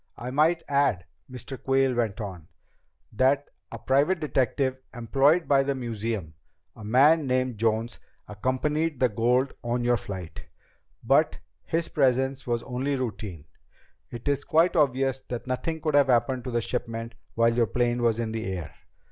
[0.17, 1.61] "I might add," Mr.
[1.63, 2.47] Quayle went on,
[3.13, 6.33] "that a private detective employed by the museum,
[6.75, 10.47] a man named Jones, accompanied the gold on your flight.
[11.03, 13.45] But his presence was only routine.
[14.09, 18.01] It is quite obvious that nothing could have happened to the shipment while your plane
[18.01, 18.73] was in the air.